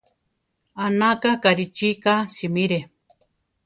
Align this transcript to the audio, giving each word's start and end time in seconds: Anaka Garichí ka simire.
Anaka 0.85 1.29
Garichí 1.43 1.89
ka 2.03 2.15
simire. 2.35 2.79